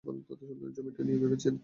জমিটা 0.75 1.01
নিয়ে 1.03 1.19
ভেবেছেন? 1.23 1.53